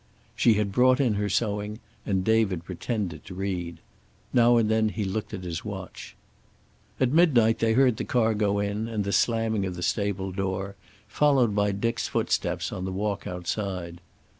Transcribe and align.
She 0.35 0.55
had 0.55 0.71
brought 0.71 0.99
in 0.99 1.13
her 1.13 1.29
sewing, 1.29 1.79
and 2.07 2.23
David 2.25 2.63
pretended 2.65 3.23
to 3.25 3.35
read. 3.35 3.77
Now 4.33 4.57
and 4.57 4.67
then 4.67 4.89
he 4.89 5.03
looked 5.03 5.31
at 5.31 5.43
his 5.43 5.63
watch. 5.63 6.15
At 6.99 7.11
midnight 7.11 7.59
they 7.59 7.73
heard 7.73 7.97
the 7.97 8.03
car 8.03 8.33
go 8.33 8.57
in, 8.57 8.87
and 8.87 9.03
the 9.03 9.11
slamming 9.11 9.63
of 9.63 9.75
the 9.75 9.83
stable 9.83 10.31
door, 10.31 10.75
followed 11.07 11.53
by 11.53 11.71
Dick's 11.71 12.07
footsteps 12.07 12.71
on 12.71 12.83
the 12.85 12.91
walk 12.91 13.27
outside. 13.27 14.01